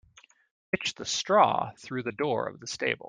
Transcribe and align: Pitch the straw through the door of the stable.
Pitch 0.71 0.95
the 0.95 1.05
straw 1.05 1.71
through 1.77 2.01
the 2.03 2.11
door 2.11 2.47
of 2.47 2.59
the 2.59 2.65
stable. 2.67 2.99